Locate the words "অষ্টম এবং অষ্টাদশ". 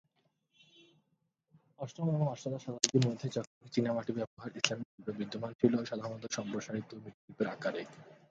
1.79-2.61